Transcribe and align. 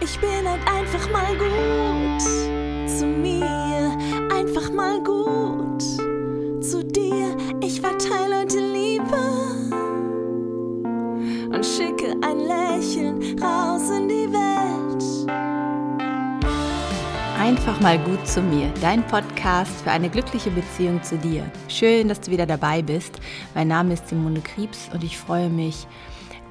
Ich 0.00 0.16
bin 0.20 0.48
halt 0.48 0.60
einfach 0.68 1.10
mal 1.10 1.36
gut 1.36 2.22
zu 2.88 3.04
mir, 3.04 3.96
einfach 4.32 4.70
mal 4.70 5.02
gut 5.02 5.82
zu 6.62 6.84
dir. 6.84 7.36
Ich 7.60 7.80
verteile 7.80 8.42
heute 8.42 8.58
Liebe 8.58 9.16
und 11.52 11.66
schicke 11.66 12.14
ein 12.22 12.38
Lächeln 12.38 13.40
raus 13.42 13.90
in 13.90 14.08
die 14.08 14.32
Welt. 14.32 15.28
Einfach 17.36 17.80
mal 17.80 17.98
gut 17.98 18.24
zu 18.24 18.40
mir, 18.40 18.72
dein 18.80 19.04
Podcast 19.04 19.80
für 19.82 19.90
eine 19.90 20.08
glückliche 20.08 20.50
Beziehung 20.50 21.02
zu 21.02 21.18
dir. 21.18 21.50
Schön, 21.66 22.08
dass 22.08 22.20
du 22.20 22.30
wieder 22.30 22.46
dabei 22.46 22.82
bist. 22.82 23.18
Mein 23.54 23.68
Name 23.68 23.94
ist 23.94 24.08
Simone 24.08 24.42
Kriebs 24.42 24.88
und 24.92 25.02
ich 25.02 25.18
freue 25.18 25.48
mich, 25.48 25.88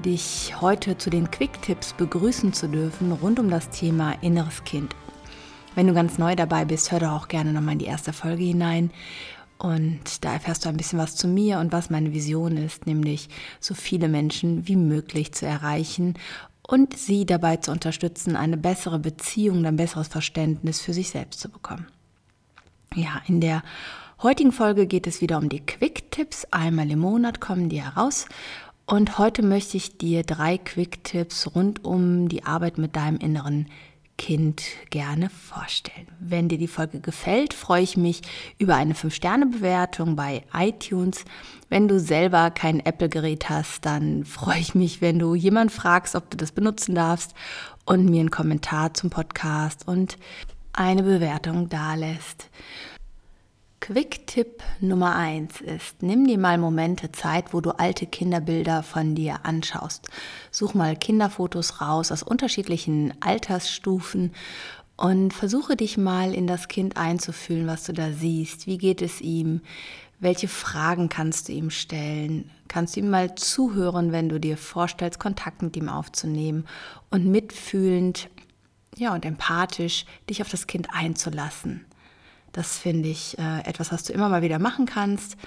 dich 0.05 0.59
heute 0.61 0.97
zu 0.97 1.09
den 1.09 1.29
Quick-Tipps 1.31 1.93
begrüßen 1.93 2.53
zu 2.53 2.67
dürfen 2.67 3.11
rund 3.11 3.39
um 3.39 3.49
das 3.49 3.69
Thema 3.69 4.13
inneres 4.21 4.63
Kind. 4.63 4.95
Wenn 5.75 5.87
du 5.87 5.93
ganz 5.93 6.17
neu 6.17 6.35
dabei 6.35 6.65
bist, 6.65 6.91
hör 6.91 6.99
doch 6.99 7.11
auch 7.11 7.27
gerne 7.27 7.53
nochmal 7.53 7.73
in 7.73 7.79
die 7.79 7.85
erste 7.85 8.13
Folge 8.13 8.43
hinein. 8.43 8.91
Und 9.57 10.23
da 10.23 10.33
erfährst 10.33 10.65
du 10.65 10.69
ein 10.69 10.77
bisschen 10.77 10.99
was 10.99 11.15
zu 11.15 11.27
mir 11.27 11.59
und 11.59 11.71
was 11.71 11.89
meine 11.89 12.13
Vision 12.13 12.57
ist, 12.57 12.85
nämlich 12.85 13.29
so 13.59 13.73
viele 13.73 14.07
Menschen 14.07 14.67
wie 14.67 14.75
möglich 14.75 15.33
zu 15.33 15.45
erreichen 15.45 16.13
und 16.67 16.95
sie 16.95 17.25
dabei 17.25 17.57
zu 17.57 17.71
unterstützen, 17.71 18.35
eine 18.35 18.57
bessere 18.57 18.99
Beziehung, 18.99 19.65
ein 19.65 19.77
besseres 19.77 20.09
Verständnis 20.09 20.81
für 20.81 20.93
sich 20.93 21.09
selbst 21.09 21.39
zu 21.39 21.49
bekommen. 21.49 21.87
Ja, 22.93 23.21
in 23.27 23.41
der 23.41 23.63
heutigen 24.21 24.51
Folge 24.51 24.85
geht 24.85 25.07
es 25.07 25.21
wieder 25.21 25.37
um 25.37 25.49
die 25.49 25.65
Quick-Tipps. 25.65 26.45
Einmal 26.51 26.91
im 26.91 26.99
Monat 26.99 27.39
kommen 27.39 27.69
die 27.69 27.81
heraus 27.81 28.25
und 28.87 29.17
heute 29.17 29.43
möchte 29.43 29.77
ich 29.77 29.97
dir 29.97 30.23
drei 30.23 30.57
Quick-Tipps 30.57 31.53
rund 31.53 31.83
um 31.83 32.29
die 32.29 32.45
Arbeit 32.45 32.77
mit 32.77 32.95
deinem 32.95 33.17
inneren 33.17 33.67
Kind 34.17 34.63
gerne 34.89 35.29
vorstellen. 35.29 36.07
Wenn 36.19 36.47
dir 36.47 36.57
die 36.57 36.69
Folge 36.69 37.01
gefällt, 37.01 37.53
freue 37.53 37.83
ich 37.83 37.97
mich 37.97 38.21
über 38.57 38.75
eine 38.75 38.93
5-Sterne-Bewertung 38.93 40.15
bei 40.15 40.43
iTunes. 40.53 41.25
Wenn 41.69 41.87
du 41.87 41.99
selber 41.99 42.49
kein 42.49 42.79
Apple-Gerät 42.79 43.49
hast, 43.49 43.85
dann 43.85 44.23
freue 44.23 44.59
ich 44.59 44.73
mich, 44.73 45.01
wenn 45.01 45.19
du 45.19 45.35
jemand 45.35 45.71
fragst, 45.71 46.15
ob 46.15 46.31
du 46.31 46.37
das 46.37 46.53
benutzen 46.53 46.95
darfst 46.95 47.35
und 47.85 48.05
mir 48.05 48.21
einen 48.21 48.31
Kommentar 48.31 48.93
zum 48.93 49.09
Podcast 49.09 49.87
und 49.87 50.17
eine 50.73 51.03
Bewertung 51.03 51.69
dalässt. 51.69 52.49
Quick-Tipp 53.87 54.63
Nummer 54.81 55.15
eins 55.15 55.61
ist, 55.61 56.03
nimm 56.03 56.27
dir 56.27 56.37
mal 56.37 56.57
Momente 56.57 57.09
Zeit, 57.13 57.53
wo 57.53 57.61
du 57.61 57.71
alte 57.71 58.05
Kinderbilder 58.05 58.83
von 58.83 59.15
dir 59.15 59.45
anschaust. 59.45 60.09
Such 60.51 60.73
mal 60.73 60.97
Kinderfotos 60.97 61.79
raus 61.79 62.11
aus 62.11 62.21
unterschiedlichen 62.21 63.13
Altersstufen 63.21 64.33
und 64.97 65.33
versuche 65.33 65.77
dich 65.77 65.97
mal 65.97 66.33
in 66.33 66.47
das 66.47 66.67
Kind 66.67 66.97
einzufühlen, 66.97 67.65
was 67.65 67.85
du 67.85 67.93
da 67.93 68.11
siehst. 68.11 68.67
Wie 68.67 68.77
geht 68.77 69.01
es 69.01 69.21
ihm? 69.21 69.61
Welche 70.19 70.49
Fragen 70.49 71.07
kannst 71.07 71.47
du 71.47 71.53
ihm 71.53 71.69
stellen? 71.69 72.51
Kannst 72.67 72.97
du 72.97 72.99
ihm 72.99 73.09
mal 73.09 73.35
zuhören, 73.35 74.11
wenn 74.11 74.27
du 74.27 74.37
dir 74.37 74.57
vorstellst, 74.57 75.17
Kontakt 75.17 75.61
mit 75.61 75.77
ihm 75.77 75.87
aufzunehmen 75.87 76.67
und 77.09 77.25
mitfühlend, 77.25 78.29
ja, 78.97 79.13
und 79.13 79.23
empathisch 79.23 80.05
dich 80.29 80.41
auf 80.41 80.49
das 80.49 80.67
Kind 80.67 80.89
einzulassen? 80.91 81.85
Das 82.57 82.75
finde 82.79 83.07
ich 83.07 83.37
äh, 83.37 83.59
etwas, 83.65 83.91
was 83.91 84.01
du 84.01 84.13
immer 84.13 84.29
mal 84.29 84.41
wieder 84.41 84.57
machen 84.57 84.87
kannst. 84.87 85.37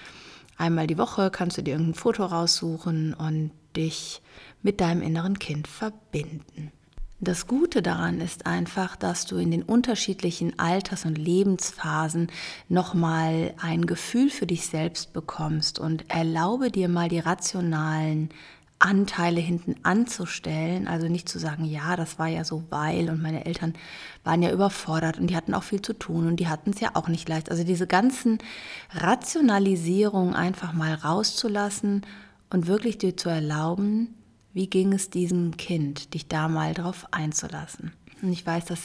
Einmal 0.56 0.86
die 0.86 0.96
Woche 0.96 1.32
kannst 1.32 1.58
du 1.58 1.62
dir 1.62 1.72
irgendein 1.72 1.94
Foto 1.94 2.24
raussuchen 2.24 3.14
und 3.14 3.50
dich 3.74 4.22
mit 4.62 4.80
deinem 4.80 5.02
inneren 5.02 5.36
Kind 5.40 5.66
verbinden. 5.66 6.70
Das 7.18 7.48
Gute 7.48 7.82
daran 7.82 8.20
ist 8.20 8.46
einfach, 8.46 8.94
dass 8.94 9.26
du 9.26 9.38
in 9.38 9.50
den 9.50 9.64
unterschiedlichen 9.64 10.56
Alters- 10.60 11.04
und 11.04 11.18
Lebensphasen 11.18 12.28
nochmal 12.68 13.54
ein 13.60 13.86
Gefühl 13.86 14.30
für 14.30 14.46
dich 14.46 14.68
selbst 14.68 15.12
bekommst 15.12 15.80
und 15.80 16.08
erlaube 16.08 16.70
dir 16.70 16.88
mal 16.88 17.08
die 17.08 17.18
rationalen 17.18 18.28
Anteile 18.80 19.40
hinten 19.40 19.76
anzustellen, 19.82 20.88
also 20.88 21.06
nicht 21.06 21.28
zu 21.28 21.38
sagen, 21.38 21.64
ja, 21.64 21.96
das 21.96 22.18
war 22.18 22.28
ja 22.28 22.44
so, 22.44 22.64
weil 22.70 23.10
und 23.10 23.22
meine 23.22 23.44
Eltern 23.44 23.74
waren 24.24 24.42
ja 24.42 24.50
überfordert 24.50 25.18
und 25.18 25.28
die 25.28 25.36
hatten 25.36 25.54
auch 25.54 25.62
viel 25.62 25.82
zu 25.82 25.92
tun 25.92 26.26
und 26.26 26.36
die 26.36 26.48
hatten 26.48 26.70
es 26.70 26.80
ja 26.80 26.90
auch 26.94 27.08
nicht 27.08 27.28
leicht. 27.28 27.50
Also 27.50 27.62
diese 27.62 27.86
ganzen 27.86 28.38
Rationalisierungen 28.92 30.34
einfach 30.34 30.72
mal 30.72 30.94
rauszulassen 30.94 32.06
und 32.48 32.66
wirklich 32.66 32.96
dir 32.96 33.16
zu 33.16 33.28
erlauben, 33.28 34.14
wie 34.54 34.66
ging 34.66 34.94
es 34.94 35.10
diesem 35.10 35.56
Kind, 35.58 36.14
dich 36.14 36.26
da 36.26 36.48
mal 36.48 36.72
drauf 36.72 37.06
einzulassen. 37.12 37.92
Und 38.22 38.32
ich 38.32 38.44
weiß, 38.44 38.66
dass 38.66 38.80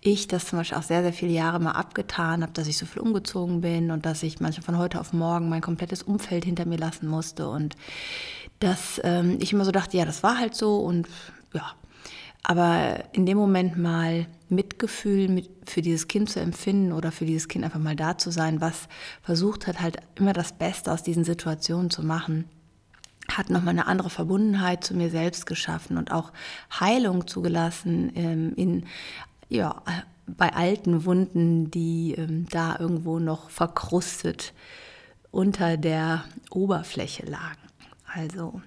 ich 0.00 0.26
das 0.28 0.46
zum 0.46 0.58
Beispiel 0.58 0.78
auch 0.78 0.82
sehr, 0.82 1.02
sehr 1.02 1.12
viele 1.12 1.32
Jahre 1.32 1.60
mal 1.60 1.72
abgetan 1.72 2.42
habe, 2.42 2.52
dass 2.52 2.66
ich 2.66 2.78
so 2.78 2.86
viel 2.86 3.02
umgezogen 3.02 3.60
bin 3.60 3.90
und 3.90 4.06
dass 4.06 4.22
ich 4.22 4.40
manchmal 4.40 4.64
von 4.64 4.78
heute 4.78 5.00
auf 5.00 5.12
morgen 5.12 5.48
mein 5.48 5.60
komplettes 5.60 6.02
Umfeld 6.02 6.44
hinter 6.44 6.64
mir 6.64 6.78
lassen 6.78 7.06
musste 7.06 7.48
und 7.48 7.76
dass 8.62 9.00
ähm, 9.04 9.38
ich 9.40 9.52
immer 9.52 9.64
so 9.64 9.72
dachte, 9.72 9.96
ja, 9.96 10.04
das 10.04 10.22
war 10.22 10.38
halt 10.38 10.54
so 10.54 10.78
und 10.78 11.08
ja. 11.52 11.72
Aber 12.44 13.04
in 13.12 13.24
dem 13.24 13.38
Moment 13.38 13.78
mal 13.78 14.26
Mitgefühl 14.48 15.28
mit, 15.28 15.48
für 15.64 15.80
dieses 15.80 16.08
Kind 16.08 16.28
zu 16.28 16.40
empfinden 16.40 16.92
oder 16.92 17.12
für 17.12 17.24
dieses 17.24 17.46
Kind 17.46 17.64
einfach 17.64 17.78
mal 17.78 17.94
da 17.94 18.18
zu 18.18 18.32
sein, 18.32 18.60
was 18.60 18.88
versucht 19.22 19.68
hat, 19.68 19.80
halt 19.80 19.98
immer 20.16 20.32
das 20.32 20.52
Beste 20.52 20.90
aus 20.90 21.04
diesen 21.04 21.22
Situationen 21.22 21.90
zu 21.90 22.02
machen, 22.02 22.48
hat 23.28 23.48
nochmal 23.48 23.70
eine 23.70 23.86
andere 23.86 24.10
Verbundenheit 24.10 24.82
zu 24.82 24.94
mir 24.94 25.08
selbst 25.10 25.46
geschaffen 25.46 25.96
und 25.96 26.10
auch 26.10 26.32
Heilung 26.80 27.28
zugelassen 27.28 28.10
ähm, 28.16 28.54
in, 28.56 28.86
ja, 29.48 29.80
bei 30.26 30.52
alten 30.52 31.04
Wunden, 31.04 31.70
die 31.70 32.14
ähm, 32.16 32.46
da 32.50 32.76
irgendwo 32.78 33.20
noch 33.20 33.50
verkrustet 33.50 34.52
unter 35.30 35.76
der 35.76 36.24
Oberfläche 36.50 37.24
lagen. 37.24 37.62
Also 38.14 38.60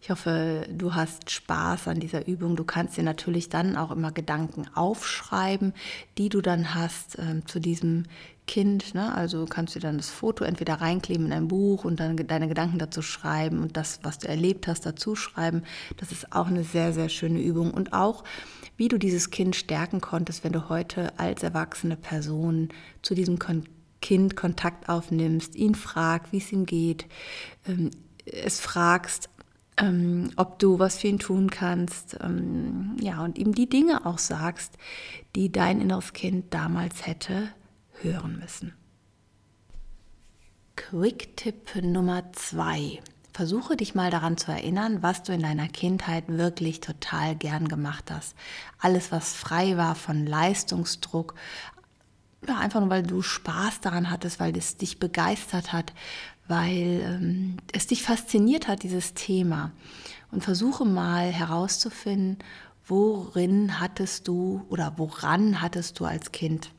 ich 0.00 0.10
hoffe, 0.10 0.68
du 0.70 0.94
hast 0.94 1.30
Spaß 1.30 1.88
an 1.88 1.98
dieser 1.98 2.28
Übung. 2.28 2.54
Du 2.54 2.64
kannst 2.64 2.96
dir 2.96 3.02
natürlich 3.02 3.48
dann 3.48 3.76
auch 3.76 3.90
immer 3.90 4.12
Gedanken 4.12 4.68
aufschreiben, 4.74 5.72
die 6.16 6.28
du 6.28 6.40
dann 6.40 6.74
hast 6.74 7.18
äh, 7.18 7.42
zu 7.44 7.58
diesem 7.58 8.04
Kind. 8.46 8.94
Ne? 8.94 9.12
Also 9.12 9.46
kannst 9.46 9.74
du 9.74 9.80
dann 9.80 9.96
das 9.96 10.10
Foto 10.10 10.44
entweder 10.44 10.74
reinkleben 10.74 11.26
in 11.26 11.32
ein 11.32 11.48
Buch 11.48 11.84
und 11.84 11.98
dann 11.98 12.16
deine 12.16 12.46
Gedanken 12.46 12.78
dazu 12.78 13.02
schreiben 13.02 13.60
und 13.60 13.76
das, 13.76 14.00
was 14.02 14.18
du 14.18 14.28
erlebt 14.28 14.68
hast, 14.68 14.86
dazu 14.86 15.16
schreiben. 15.16 15.64
Das 15.96 16.12
ist 16.12 16.32
auch 16.32 16.46
eine 16.46 16.62
sehr, 16.62 16.92
sehr 16.92 17.08
schöne 17.08 17.40
Übung. 17.40 17.72
Und 17.72 17.92
auch, 17.92 18.22
wie 18.76 18.88
du 18.88 18.98
dieses 18.98 19.30
Kind 19.30 19.56
stärken 19.56 20.00
konntest, 20.00 20.44
wenn 20.44 20.52
du 20.52 20.68
heute 20.68 21.18
als 21.18 21.42
erwachsene 21.42 21.96
Person 21.96 22.68
zu 23.02 23.14
diesem 23.14 23.38
Kind 24.00 24.36
Kontakt 24.36 24.88
aufnimmst, 24.88 25.56
ihn 25.56 25.74
fragst, 25.74 26.32
wie 26.32 26.38
es 26.38 26.52
ihm 26.52 26.64
geht, 26.64 27.06
ähm, 27.66 27.90
es 28.26 28.60
fragst, 28.60 29.30
ähm, 29.78 30.30
ob 30.36 30.58
du 30.58 30.78
was 30.78 30.98
für 30.98 31.08
ihn 31.08 31.18
tun 31.18 31.50
kannst, 31.50 32.16
ähm, 32.20 32.96
ja, 33.00 33.22
und 33.22 33.38
ihm 33.38 33.54
die 33.54 33.68
Dinge 33.68 34.06
auch 34.06 34.18
sagst, 34.18 34.74
die 35.34 35.52
dein 35.52 35.80
inneres 35.80 36.12
Kind 36.12 36.52
damals 36.52 37.06
hätte 37.06 37.48
hören 38.02 38.38
müssen. 38.38 38.74
Quick-Tipp 40.76 41.82
Nummer 41.82 42.32
zwei. 42.32 43.00
Versuche 43.32 43.76
dich 43.76 43.94
mal 43.94 44.10
daran 44.10 44.38
zu 44.38 44.50
erinnern, 44.50 45.02
was 45.02 45.22
du 45.22 45.32
in 45.32 45.42
deiner 45.42 45.68
Kindheit 45.68 46.24
wirklich 46.28 46.80
total 46.80 47.36
gern 47.36 47.68
gemacht 47.68 48.10
hast. 48.10 48.34
Alles, 48.78 49.12
was 49.12 49.34
frei 49.34 49.76
war 49.76 49.94
von 49.94 50.26
Leistungsdruck, 50.26 51.34
ja, 52.48 52.58
einfach 52.58 52.80
nur 52.80 52.90
weil 52.90 53.02
du 53.02 53.22
Spaß 53.22 53.80
daran 53.80 54.10
hattest, 54.10 54.40
weil 54.40 54.56
es 54.56 54.76
dich 54.76 54.98
begeistert 54.98 55.72
hat, 55.72 55.92
weil 56.48 57.00
ähm, 57.02 57.56
es 57.72 57.86
dich 57.86 58.02
fasziniert 58.02 58.68
hat, 58.68 58.82
dieses 58.82 59.14
Thema. 59.14 59.72
Und 60.30 60.42
versuche 60.42 60.84
mal 60.84 61.30
herauszufinden, 61.30 62.38
worin 62.86 63.80
hattest 63.80 64.28
du 64.28 64.64
oder 64.68 64.94
woran 64.96 65.60
hattest 65.60 65.98
du 66.00 66.04
als 66.04 66.32
Kind 66.32 66.70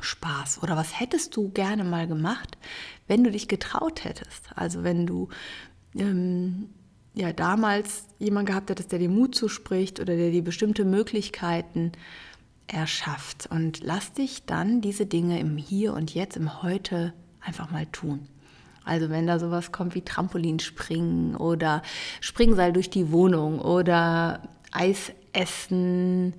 Spaß 0.00 0.62
oder 0.62 0.76
was 0.76 0.98
hättest 0.98 1.36
du 1.36 1.50
gerne 1.50 1.84
mal 1.84 2.06
gemacht, 2.08 2.58
wenn 3.06 3.22
du 3.22 3.30
dich 3.30 3.48
getraut 3.48 4.04
hättest. 4.04 4.48
Also 4.56 4.82
wenn 4.82 5.06
du 5.06 5.28
ähm, 5.94 6.70
ja 7.14 7.32
damals 7.32 8.06
jemand 8.18 8.48
gehabt 8.48 8.70
hättest, 8.70 8.92
der 8.92 8.98
dir 8.98 9.08
Mut 9.08 9.34
zuspricht 9.34 10.00
oder 10.00 10.16
der 10.16 10.30
dir 10.30 10.42
bestimmte 10.42 10.84
Möglichkeiten 10.84 11.92
erschafft. 12.66 13.46
Und 13.50 13.80
lass 13.82 14.12
dich 14.12 14.44
dann 14.44 14.80
diese 14.80 15.06
Dinge 15.06 15.38
im 15.38 15.56
Hier 15.56 15.94
und 15.94 16.14
Jetzt, 16.14 16.36
im 16.36 16.62
Heute 16.62 17.12
einfach 17.40 17.70
mal 17.70 17.86
tun. 17.86 18.26
Also 18.84 19.10
wenn 19.10 19.26
da 19.26 19.38
sowas 19.38 19.72
kommt 19.72 19.94
wie 19.94 20.02
Trampolinspringen 20.02 21.36
oder 21.36 21.82
Springseil 22.20 22.72
durch 22.72 22.90
die 22.90 23.10
Wohnung 23.12 23.60
oder 23.60 24.42
Eis 24.72 25.12
essen 25.32 26.34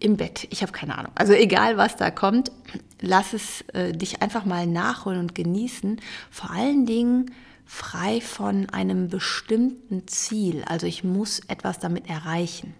im 0.00 0.16
Bett. 0.16 0.46
Ich 0.50 0.62
habe 0.62 0.72
keine 0.72 0.96
Ahnung. 0.96 1.12
Also 1.14 1.32
egal, 1.32 1.76
was 1.76 1.96
da 1.96 2.10
kommt, 2.10 2.52
lass 3.00 3.32
es 3.32 3.62
äh, 3.72 3.92
dich 3.92 4.22
einfach 4.22 4.44
mal 4.44 4.66
nachholen 4.66 5.18
und 5.18 5.34
genießen. 5.34 6.00
Vor 6.30 6.50
allen 6.50 6.86
Dingen 6.86 7.32
frei 7.64 8.20
von 8.20 8.68
einem 8.70 9.08
bestimmten 9.08 10.06
Ziel. 10.06 10.64
Also 10.66 10.86
ich 10.86 11.04
muss 11.04 11.40
etwas 11.48 11.78
damit 11.78 12.08
erreichen. 12.08 12.74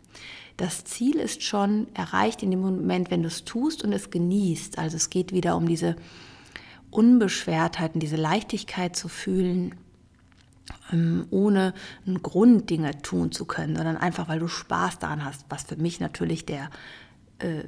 das 0.57 0.85
Ziel 0.85 1.17
ist 1.17 1.45
schon 1.45 1.87
erreicht 1.95 2.43
in 2.43 2.51
dem 2.51 2.61
Moment, 2.61 3.13
wenn 3.13 3.23
du 3.23 3.29
es 3.29 3.45
tust 3.45 3.85
und 3.85 3.93
es 3.93 4.11
genießt. 4.11 4.79
Also 4.79 4.97
es 4.97 5.09
geht 5.09 5.33
wieder 5.33 5.57
um 5.57 5.69
diese 5.69 5.95
Unbeschwertheit 6.91 7.95
und 7.95 8.01
diese 8.01 8.17
Leichtigkeit 8.17 8.97
zu 8.97 9.09
fühlen, 9.09 9.75
ähm, 10.93 11.27
ohne 11.31 11.75
einen 12.07 12.23
Grund 12.23 12.71
Dinge 12.71 13.01
tun 13.03 13.33
zu 13.33 13.45
können, 13.45 13.77
sondern 13.77 13.97
einfach, 13.97 14.29
weil 14.29 14.39
du 14.39 14.49
Spaß 14.49 14.99
daran 14.99 15.25
hast, 15.25 15.47
was 15.49 15.65
für 15.65 15.77
mich 15.77 16.01
natürlich 16.01 16.47
der 16.47 16.71
äh, 17.39 17.65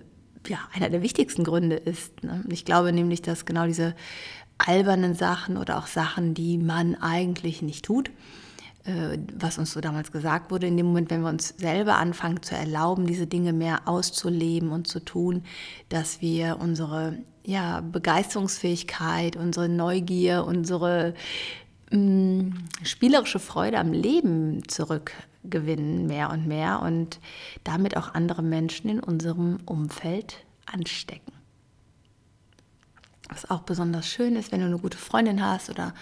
ja, 0.47 0.59
einer 0.73 0.91
der 0.91 1.03
wichtigsten 1.03 1.45
Gründe 1.45 1.77
ist. 1.77 2.23
Ne? 2.25 2.45
Ich 2.49 2.65
glaube 2.65 2.93
nämlich, 2.93 3.23
dass 3.23 3.45
genau 3.45 3.67
diese 3.67 3.95
albernen 4.59 5.15
Sachen 5.15 5.57
oder 5.57 5.79
auch 5.79 5.87
Sachen, 5.87 6.35
die 6.35 6.59
man 6.59 6.95
eigentlich 6.97 7.63
nicht 7.63 7.85
tut, 7.85 8.11
äh, 8.85 9.19
was 9.39 9.59
uns 9.59 9.73
so 9.73 9.81
damals 9.81 10.13
gesagt 10.13 10.51
wurde, 10.51 10.67
in 10.67 10.77
dem 10.77 10.87
Moment, 10.87 11.11
wenn 11.11 11.23
wir 11.23 11.29
uns 11.29 11.55
selber 11.59 11.97
anfangen 11.97 12.43
zu 12.43 12.55
erlauben, 12.55 13.07
diese 13.07 13.27
Dinge 13.27 13.53
mehr 13.53 13.87
auszuleben 13.87 14.71
und 14.71 14.87
zu 14.87 15.01
tun, 15.01 15.45
dass 15.89 16.21
wir 16.21 16.59
unsere 16.61 17.19
ja, 17.50 17.81
Begeisterungsfähigkeit, 17.81 19.35
unsere 19.35 19.69
Neugier, 19.69 20.44
unsere 20.47 21.14
mm, 21.91 22.50
spielerische 22.85 23.41
Freude 23.41 23.79
am 23.79 23.93
Leben 23.93 24.62
zurückgewinnen, 24.69 26.06
mehr 26.06 26.31
und 26.31 26.47
mehr 26.47 26.81
und 26.81 27.19
damit 27.64 27.97
auch 27.97 28.14
andere 28.14 28.43
Menschen 28.43 28.88
in 28.88 29.00
unserem 29.00 29.58
Umfeld 29.67 30.44
anstecken. 30.64 31.32
Was 33.32 33.49
auch 33.49 33.61
besonders 33.61 34.09
schön 34.09 34.35
ist, 34.35 34.50
wenn 34.50 34.59
du 34.59 34.67
eine 34.67 34.79
gute 34.79 34.99
Freundin 34.99 35.44
hast 35.44 35.71
oder 35.71 35.94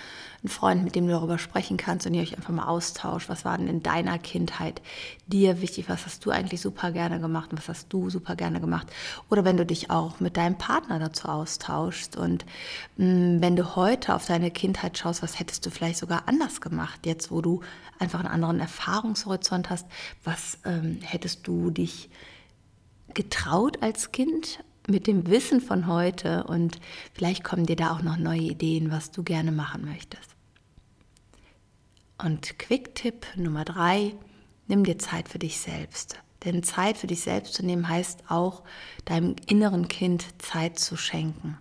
einen 0.42 0.48
Freund, 0.48 0.82
mit 0.82 0.94
dem 0.94 1.06
du 1.06 1.12
darüber 1.12 1.38
sprechen 1.38 1.76
kannst 1.76 2.06
und 2.06 2.14
ihr 2.14 2.22
euch 2.22 2.34
einfach 2.34 2.54
mal 2.54 2.66
austauscht. 2.66 3.28
Was 3.28 3.44
war 3.44 3.58
denn 3.58 3.68
in 3.68 3.82
deiner 3.82 4.18
Kindheit 4.18 4.80
dir 5.26 5.60
wichtig? 5.60 5.90
Was 5.90 6.06
hast 6.06 6.24
du 6.24 6.30
eigentlich 6.30 6.62
super 6.62 6.90
gerne 6.90 7.20
gemacht? 7.20 7.50
Und 7.50 7.58
was 7.58 7.68
hast 7.68 7.92
du 7.92 8.08
super 8.08 8.34
gerne 8.34 8.60
gemacht? 8.60 8.90
Oder 9.28 9.44
wenn 9.44 9.58
du 9.58 9.66
dich 9.66 9.90
auch 9.90 10.20
mit 10.20 10.38
deinem 10.38 10.56
Partner 10.56 10.98
dazu 10.98 11.28
austauschst 11.28 12.16
und 12.16 12.46
mh, 12.96 13.06
mm, 13.06 13.42
wenn 13.42 13.56
du 13.56 13.76
heute 13.76 14.14
auf 14.14 14.24
deine 14.24 14.50
Kindheit 14.50 14.96
schaust, 14.96 15.22
was 15.22 15.38
hättest 15.38 15.66
du 15.66 15.70
vielleicht 15.70 15.98
sogar 15.98 16.22
anders 16.26 16.62
gemacht, 16.62 17.04
jetzt 17.04 17.30
wo 17.30 17.42
du 17.42 17.60
einfach 17.98 18.20
einen 18.20 18.28
anderen 18.28 18.60
Erfahrungshorizont 18.60 19.68
hast? 19.68 19.86
Was 20.24 20.58
ähm, 20.64 21.00
hättest 21.02 21.46
du 21.46 21.70
dich 21.70 22.08
getraut 23.12 23.82
als 23.82 24.12
Kind 24.12 24.60
mit 24.88 25.06
dem 25.06 25.26
Wissen 25.28 25.60
von 25.60 25.86
heute 25.86 26.44
und 26.44 26.78
vielleicht 27.12 27.44
kommen 27.44 27.66
dir 27.66 27.76
da 27.76 27.92
auch 27.92 28.02
noch 28.02 28.16
neue 28.16 28.40
Ideen, 28.40 28.90
was 28.90 29.10
du 29.10 29.22
gerne 29.22 29.52
machen 29.52 29.84
möchtest. 29.84 30.30
Und 32.22 32.58
Quick-Tipp 32.58 33.26
Nummer 33.36 33.64
drei, 33.64 34.14
nimm 34.66 34.84
dir 34.84 34.98
Zeit 34.98 35.28
für 35.28 35.38
dich 35.38 35.58
selbst. 35.60 36.18
Denn 36.44 36.62
Zeit 36.62 36.96
für 36.96 37.06
dich 37.06 37.20
selbst 37.20 37.54
zu 37.54 37.64
nehmen 37.64 37.88
heißt 37.88 38.24
auch, 38.28 38.62
deinem 39.04 39.36
inneren 39.46 39.88
Kind 39.88 40.26
Zeit 40.38 40.78
zu 40.78 40.96
schenken. 40.96 41.58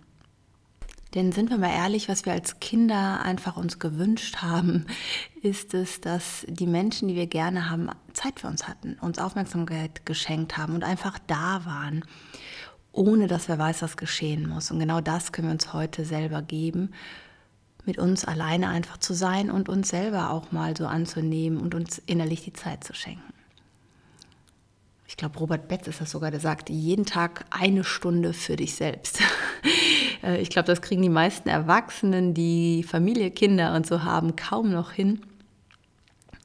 Denn 1.14 1.32
sind 1.32 1.50
wir 1.50 1.58
mal 1.58 1.72
ehrlich, 1.72 2.08
was 2.08 2.26
wir 2.26 2.32
als 2.32 2.60
Kinder 2.60 3.22
einfach 3.22 3.56
uns 3.56 3.78
gewünscht 3.78 4.36
haben, 4.36 4.86
ist 5.42 5.74
es, 5.74 6.00
dass 6.00 6.44
die 6.48 6.66
Menschen, 6.66 7.08
die 7.08 7.14
wir 7.14 7.26
gerne 7.26 7.70
haben, 7.70 7.90
Zeit 8.12 8.40
für 8.40 8.48
uns 8.48 8.68
hatten, 8.68 8.98
uns 9.00 9.18
Aufmerksamkeit 9.18 10.04
geschenkt 10.06 10.56
haben 10.56 10.74
und 10.74 10.84
einfach 10.84 11.18
da 11.26 11.64
waren 11.64 12.04
ohne 12.92 13.26
dass 13.26 13.48
wer 13.48 13.58
weiß, 13.58 13.82
was 13.82 13.96
geschehen 13.96 14.48
muss. 14.48 14.70
Und 14.70 14.78
genau 14.78 15.00
das 15.00 15.32
können 15.32 15.48
wir 15.48 15.52
uns 15.52 15.72
heute 15.72 16.04
selber 16.04 16.42
geben, 16.42 16.92
mit 17.84 17.98
uns 17.98 18.24
alleine 18.24 18.68
einfach 18.68 18.98
zu 18.98 19.14
sein 19.14 19.50
und 19.50 19.68
uns 19.68 19.88
selber 19.88 20.30
auch 20.30 20.52
mal 20.52 20.76
so 20.76 20.86
anzunehmen 20.86 21.58
und 21.58 21.74
uns 21.74 21.98
innerlich 22.06 22.42
die 22.44 22.52
Zeit 22.52 22.84
zu 22.84 22.94
schenken. 22.94 23.32
Ich 25.06 25.16
glaube, 25.16 25.38
Robert 25.38 25.68
Betz 25.68 25.88
ist 25.88 26.02
das 26.02 26.10
sogar, 26.10 26.30
der 26.30 26.38
sagt, 26.38 26.68
jeden 26.68 27.06
Tag 27.06 27.46
eine 27.48 27.82
Stunde 27.82 28.32
für 28.32 28.56
dich 28.56 28.74
selbst. 28.74 29.20
Äh, 30.20 30.40
ich 30.40 30.50
glaube, 30.50 30.66
das 30.66 30.82
kriegen 30.82 31.00
die 31.00 31.08
meisten 31.08 31.48
Erwachsenen, 31.48 32.34
die 32.34 32.82
Familie, 32.82 33.30
Kinder 33.30 33.76
und 33.76 33.86
so 33.86 34.02
haben, 34.02 34.34
kaum 34.34 34.72
noch 34.72 34.90
hin. 34.90 35.20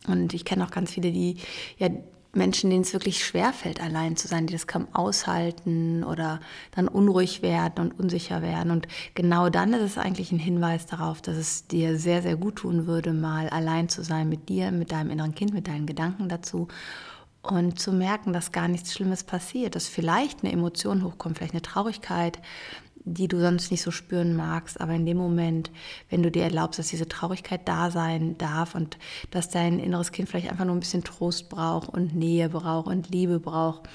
Und 0.05 0.35
ich 0.35 0.45
kenne 0.45 0.63
auch 0.63 0.69
ganz 0.69 0.91
viele, 0.91 1.11
die 1.11 1.37
ja 1.79 1.89
Menschen, 2.35 2.71
denen 2.71 2.81
es 2.81 2.94
wirklich 2.94 3.24
schwerfällt, 3.24 3.80
allein 3.80 4.15
zu 4.15 4.27
sein, 4.27 4.47
die 4.47 4.53
das 4.53 4.65
kaum 4.65 4.88
aushalten 4.94 6.03
oder 6.03 6.39
dann 6.71 6.88
unruhig 6.88 7.41
werden 7.44 7.80
und 7.80 8.00
unsicher 8.00 8.41
werden. 8.41 8.71
Und 8.71 8.88
genau 9.13 9.50
dann 9.50 9.74
ist 9.74 9.81
es 9.83 9.97
eigentlich 9.97 10.31
ein 10.31 10.39
Hinweis 10.39 10.88
darauf, 10.88 11.21
dass 11.21 11.38
es 11.38 11.68
dir 11.68 11.97
sehr, 12.00 12.21
sehr 12.24 12.35
gut 12.35 12.57
tun 12.57 12.88
würde, 12.88 13.13
mal 13.13 13.50
allein 13.50 13.88
zu 13.88 14.03
sein 14.03 14.30
mit 14.30 14.50
dir, 14.50 14.71
mit 14.71 14.91
deinem 14.91 15.12
inneren 15.12 15.35
Kind, 15.35 15.53
mit 15.53 15.68
deinen 15.68 15.85
Gedanken 15.85 16.27
dazu 16.27 16.68
und 17.44 17.80
zu 17.80 17.91
merken, 17.91 18.33
dass 18.33 18.51
gar 18.51 18.68
nichts 18.68 18.94
Schlimmes 18.94 19.24
passiert, 19.24 19.75
dass 19.75 19.88
vielleicht 19.88 20.44
eine 20.44 20.53
Emotion 20.53 21.03
hochkommt, 21.03 21.38
vielleicht 21.38 21.53
eine 21.53 21.62
Traurigkeit, 21.62 22.39
die 23.05 23.27
du 23.27 23.39
sonst 23.39 23.71
nicht 23.71 23.81
so 23.81 23.91
spüren 23.91 24.35
magst. 24.35 24.79
Aber 24.79 24.94
in 24.94 25.05
dem 25.05 25.17
Moment, 25.17 25.71
wenn 26.09 26.23
du 26.23 26.31
dir 26.31 26.44
erlaubst, 26.44 26.79
dass 26.79 26.88
diese 26.88 27.07
Traurigkeit 27.07 27.67
da 27.67 27.91
sein 27.91 28.38
darf 28.38 28.75
und 28.75 28.97
dass 29.31 29.50
dein 29.50 29.79
inneres 29.79 30.11
Kind 30.11 30.29
vielleicht 30.29 30.50
einfach 30.50 30.65
nur 30.65 30.75
ein 30.75 30.79
bisschen 30.79 31.03
Trost 31.03 31.50
braucht 31.50 31.89
und 31.89 32.15
Nähe 32.15 32.50
braucht 32.50 32.88
und 32.88 33.09
Liebe 33.09 33.39
braucht, 33.39 33.89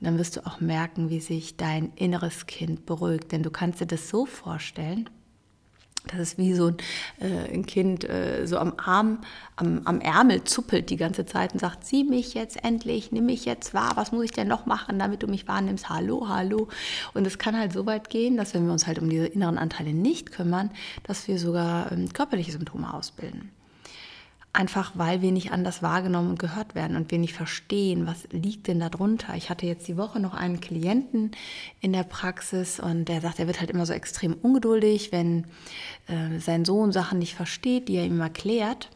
dann 0.00 0.18
wirst 0.18 0.36
du 0.36 0.46
auch 0.46 0.60
merken, 0.60 1.10
wie 1.10 1.20
sich 1.20 1.56
dein 1.56 1.92
inneres 1.96 2.46
Kind 2.46 2.86
beruhigt. 2.86 3.32
Denn 3.32 3.42
du 3.42 3.50
kannst 3.50 3.80
dir 3.80 3.86
das 3.86 4.08
so 4.08 4.26
vorstellen, 4.26 5.08
das 6.06 6.20
ist 6.20 6.38
wie 6.38 6.54
so 6.54 6.68
ein, 6.68 6.76
äh, 7.20 7.52
ein 7.52 7.66
Kind 7.66 8.08
äh, 8.08 8.46
so 8.46 8.58
am 8.58 8.74
Arm, 8.78 9.18
am, 9.56 9.82
am, 9.84 10.00
Ärmel 10.00 10.44
zuppelt 10.44 10.90
die 10.90 10.96
ganze 10.96 11.26
Zeit 11.26 11.52
und 11.52 11.58
sagt, 11.58 11.84
sieh 11.84 12.04
mich 12.04 12.34
jetzt 12.34 12.64
endlich, 12.64 13.12
nimm 13.12 13.26
mich 13.26 13.44
jetzt 13.44 13.74
wahr, 13.74 13.92
was 13.96 14.12
muss 14.12 14.24
ich 14.24 14.32
denn 14.32 14.48
noch 14.48 14.66
machen, 14.66 14.98
damit 14.98 15.22
du 15.22 15.26
mich 15.26 15.48
wahrnimmst? 15.48 15.88
Hallo, 15.88 16.28
hallo. 16.28 16.68
Und 17.14 17.26
es 17.26 17.38
kann 17.38 17.58
halt 17.58 17.72
so 17.72 17.84
weit 17.86 18.10
gehen, 18.10 18.36
dass 18.36 18.54
wenn 18.54 18.66
wir 18.66 18.72
uns 18.72 18.86
halt 18.86 18.98
um 18.98 19.10
diese 19.10 19.26
inneren 19.26 19.58
Anteile 19.58 19.92
nicht 19.92 20.32
kümmern, 20.32 20.70
dass 21.02 21.28
wir 21.28 21.38
sogar 21.38 21.92
ähm, 21.92 22.12
körperliche 22.12 22.52
Symptome 22.52 22.92
ausbilden 22.92 23.50
einfach 24.52 24.92
weil 24.94 25.22
wir 25.22 25.30
nicht 25.30 25.52
anders 25.52 25.82
wahrgenommen 25.82 26.30
und 26.30 26.38
gehört 26.38 26.74
werden 26.74 26.96
und 26.96 27.10
wir 27.10 27.18
nicht 27.18 27.34
verstehen, 27.34 28.06
was 28.06 28.26
liegt 28.30 28.66
denn 28.66 28.80
darunter. 28.80 29.34
Ich 29.36 29.50
hatte 29.50 29.66
jetzt 29.66 29.86
die 29.88 29.96
Woche 29.96 30.20
noch 30.20 30.34
einen 30.34 30.60
Klienten 30.60 31.32
in 31.80 31.92
der 31.92 32.02
Praxis 32.02 32.80
und 32.80 33.06
der 33.06 33.20
sagt, 33.20 33.38
er 33.38 33.46
wird 33.46 33.60
halt 33.60 33.70
immer 33.70 33.86
so 33.86 33.92
extrem 33.92 34.34
ungeduldig, 34.34 35.12
wenn 35.12 35.44
äh, 36.06 36.38
sein 36.40 36.64
Sohn 36.64 36.92
Sachen 36.92 37.18
nicht 37.18 37.34
versteht, 37.34 37.88
die 37.88 37.96
er 37.96 38.06
ihm 38.06 38.20
erklärt. 38.20 38.90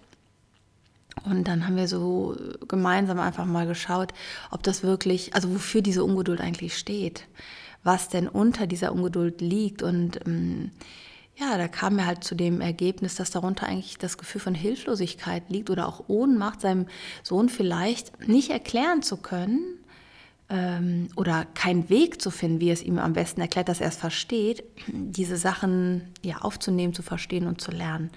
Und 1.25 1.47
dann 1.47 1.67
haben 1.67 1.77
wir 1.77 1.89
so 1.89 2.35
gemeinsam 2.67 3.21
einfach 3.21 3.45
mal 3.45 3.67
geschaut, 3.67 4.13
ob 4.51 4.63
das 4.63 4.83
wirklich, 4.83 5.35
also 5.35 5.53
wofür 5.53 5.83
diese 5.83 6.05
Ungeduld 6.05 6.41
eigentlich 6.41 6.77
steht, 6.77 7.29
was 7.85 8.09
denn 8.09 8.27
unter 8.27 8.67
dieser 8.67 8.93
Ungeduld 8.93 9.41
liegt 9.43 9.83
und 9.83 10.27
ähm, 10.27 10.71
ja, 11.43 11.59
da 11.59 11.69
kam 11.69 11.99
er 11.99 12.07
halt 12.07 12.25
zu 12.25 12.35
dem 12.35 12.61
Ergebnis, 12.61 13.17
dass 13.17 13.31
darunter 13.31 13.67
eigentlich 13.67 13.99
das 13.99 14.17
Gefühl 14.17 14.41
von 14.41 14.55
Hilflosigkeit 14.55 15.45
liegt 15.49 15.71
oder 15.71 15.89
auch 15.89 16.05
Ohnmacht, 16.09 16.61
seinem 16.61 16.87
Sohn 17.23 17.49
vielleicht 17.49 18.29
nicht 18.29 18.51
erklären 18.51 19.03
zu 19.03 19.17
können 19.17 19.61
ähm, 20.49 21.09
oder 21.17 21.47
keinen 21.55 21.89
Weg 21.89 22.23
zu 22.23 22.31
finden, 22.31 22.61
wie 22.61 22.71
es 22.71 22.83
ihm 22.83 22.99
am 22.99 23.13
besten 23.13 23.41
erklärt, 23.41 23.69
dass 23.69 23.81
er 23.81 23.89
es 23.89 23.97
versteht, 23.97 24.63
diese 24.87 25.37
Sachen 25.37 26.03
ja 26.23 26.39
aufzunehmen, 26.39 26.95
zu 26.95 27.03
verstehen 27.03 27.47
und 27.47 27.61
zu 27.61 27.73
lernen. 27.73 28.11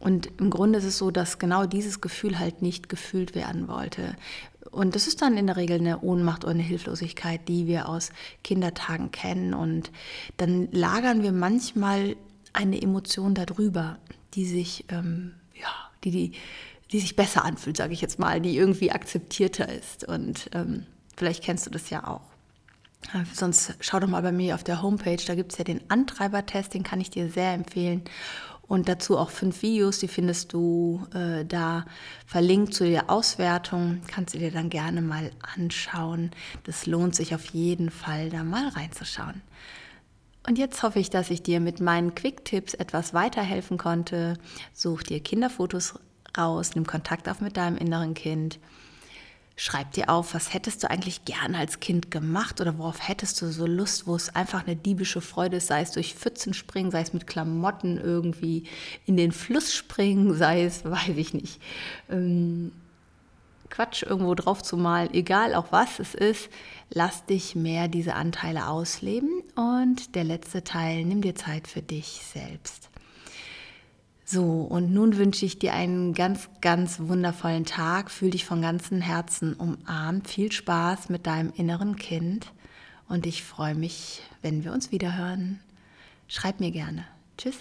Und 0.00 0.30
im 0.40 0.50
Grunde 0.50 0.78
ist 0.78 0.86
es 0.86 0.98
so, 0.98 1.10
dass 1.10 1.38
genau 1.38 1.66
dieses 1.66 2.00
Gefühl 2.00 2.38
halt 2.38 2.62
nicht 2.62 2.88
gefühlt 2.88 3.34
werden 3.34 3.68
wollte. 3.68 4.16
Und 4.70 4.94
das 4.94 5.06
ist 5.06 5.20
dann 5.20 5.36
in 5.36 5.46
der 5.46 5.56
Regel 5.56 5.78
eine 5.78 6.00
Ohnmacht 6.00 6.44
oder 6.44 6.54
eine 6.54 6.62
Hilflosigkeit, 6.62 7.46
die 7.48 7.66
wir 7.66 7.88
aus 7.88 8.10
Kindertagen 8.42 9.10
kennen. 9.10 9.52
Und 9.52 9.90
dann 10.38 10.68
lagern 10.72 11.22
wir 11.22 11.32
manchmal 11.32 12.16
eine 12.52 12.80
Emotion 12.80 13.34
darüber, 13.34 13.98
die 14.34 14.44
sich, 14.44 14.84
ähm, 14.88 15.34
ja, 15.54 15.68
die, 16.04 16.10
die, 16.10 16.32
die 16.92 17.00
sich 17.00 17.16
besser 17.16 17.44
anfühlt, 17.44 17.76
sage 17.76 17.92
ich 17.92 18.00
jetzt 18.00 18.18
mal, 18.18 18.40
die 18.40 18.56
irgendwie 18.56 18.92
akzeptierter 18.92 19.68
ist. 19.68 20.04
Und 20.04 20.50
ähm, 20.52 20.86
vielleicht 21.16 21.42
kennst 21.42 21.66
du 21.66 21.70
das 21.70 21.90
ja 21.90 22.06
auch. 22.06 22.22
Äh, 23.14 23.24
sonst 23.32 23.74
schau 23.80 24.00
doch 24.00 24.08
mal 24.08 24.22
bei 24.22 24.32
mir 24.32 24.54
auf 24.54 24.64
der 24.64 24.82
Homepage, 24.82 25.22
da 25.26 25.34
gibt 25.34 25.52
es 25.52 25.58
ja 25.58 25.64
den 25.64 25.80
Antreibertest, 25.88 26.74
den 26.74 26.82
kann 26.82 27.00
ich 27.00 27.10
dir 27.10 27.30
sehr 27.30 27.52
empfehlen. 27.52 28.02
Und 28.70 28.88
dazu 28.88 29.18
auch 29.18 29.30
fünf 29.30 29.62
Videos, 29.62 29.98
die 29.98 30.06
findest 30.06 30.52
du 30.52 31.04
äh, 31.12 31.44
da 31.44 31.86
verlinkt 32.24 32.72
zu 32.72 32.84
der 32.84 33.10
Auswertung. 33.10 34.00
Kannst 34.06 34.34
du 34.34 34.38
dir 34.38 34.52
dann 34.52 34.70
gerne 34.70 35.02
mal 35.02 35.32
anschauen. 35.56 36.30
Das 36.62 36.86
lohnt 36.86 37.16
sich 37.16 37.34
auf 37.34 37.46
jeden 37.46 37.90
Fall, 37.90 38.30
da 38.30 38.44
mal 38.44 38.68
reinzuschauen. 38.68 39.42
Und 40.46 40.58
jetzt 40.58 40.82
hoffe 40.82 40.98
ich, 40.98 41.10
dass 41.10 41.30
ich 41.30 41.42
dir 41.42 41.60
mit 41.60 41.80
meinen 41.80 42.14
Quick-Tipps 42.14 42.74
etwas 42.74 43.12
weiterhelfen 43.12 43.78
konnte. 43.78 44.38
Such 44.72 45.02
dir 45.02 45.20
Kinderfotos 45.20 45.94
raus, 46.36 46.74
nimm 46.74 46.86
Kontakt 46.86 47.28
auf 47.28 47.40
mit 47.40 47.56
deinem 47.56 47.76
inneren 47.76 48.14
Kind. 48.14 48.58
Schreib 49.56 49.92
dir 49.92 50.08
auf, 50.08 50.32
was 50.32 50.54
hättest 50.54 50.82
du 50.82 50.90
eigentlich 50.90 51.26
gern 51.26 51.54
als 51.54 51.80
Kind 51.80 52.10
gemacht 52.10 52.62
oder 52.62 52.78
worauf 52.78 53.06
hättest 53.06 53.42
du 53.42 53.52
so 53.52 53.66
Lust, 53.66 54.06
wo 54.06 54.16
es 54.16 54.34
einfach 54.34 54.66
eine 54.66 54.74
diebische 54.74 55.20
Freude 55.20 55.58
ist, 55.58 55.66
sei 55.66 55.82
es 55.82 55.90
durch 55.90 56.14
Pfützen 56.14 56.54
springen, 56.54 56.90
sei 56.90 57.02
es 57.02 57.12
mit 57.12 57.26
Klamotten 57.26 57.98
irgendwie 57.98 58.64
in 59.04 59.18
den 59.18 59.32
Fluss 59.32 59.74
springen, 59.74 60.34
sei 60.38 60.64
es, 60.64 60.86
weiß 60.86 61.14
ich 61.16 61.34
nicht, 61.34 61.60
ähm, 62.08 62.72
Quatsch 63.68 64.02
irgendwo 64.02 64.34
drauf 64.34 64.62
zu 64.62 64.78
malen, 64.78 65.12
egal 65.12 65.54
auch 65.54 65.72
was 65.72 65.98
es 65.98 66.14
ist, 66.14 66.48
lass 66.88 67.26
dich 67.26 67.54
mehr 67.54 67.86
diese 67.86 68.14
Anteile 68.14 68.66
ausleben. 68.66 69.39
Und 69.60 70.14
der 70.14 70.24
letzte 70.24 70.64
Teil, 70.64 71.04
nimm 71.04 71.20
dir 71.20 71.34
Zeit 71.34 71.68
für 71.68 71.82
dich 71.82 72.22
selbst. 72.32 72.88
So, 74.24 74.42
und 74.42 74.90
nun 74.90 75.18
wünsche 75.18 75.44
ich 75.44 75.58
dir 75.58 75.74
einen 75.74 76.14
ganz, 76.14 76.48
ganz 76.62 76.98
wundervollen 76.98 77.66
Tag. 77.66 78.10
Fühl 78.10 78.30
dich 78.30 78.46
von 78.46 78.62
ganzem 78.62 79.02
Herzen 79.02 79.52
umarmt. 79.52 80.28
Viel 80.28 80.50
Spaß 80.50 81.10
mit 81.10 81.26
deinem 81.26 81.52
inneren 81.54 81.96
Kind. 81.96 82.54
Und 83.06 83.26
ich 83.26 83.44
freue 83.44 83.74
mich, 83.74 84.22
wenn 84.40 84.64
wir 84.64 84.72
uns 84.72 84.92
wiederhören. 84.92 85.60
Schreib 86.26 86.58
mir 86.60 86.70
gerne. 86.70 87.04
Tschüss. 87.36 87.58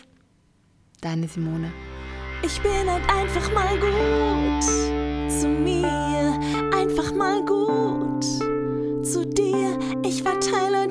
Deine 1.02 1.28
Simone. 1.28 1.70
Ich 2.46 2.62
bin 2.62 2.90
halt 2.90 3.04
einfach 3.12 3.54
mal 3.54 3.78
gut 3.78 4.64
zu 5.30 5.50
mir, 5.50 6.40
einfach 6.74 7.14
mal 7.14 7.44
gut 7.44 8.24
zu 9.06 9.26
dir. 9.26 9.78
Ich 10.06 10.24
verteile 10.24 10.88